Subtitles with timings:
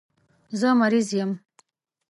[0.59, 1.31] زه مریض یم